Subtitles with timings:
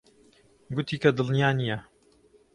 [0.75, 1.77] گوتی کە دڵنیا نییە.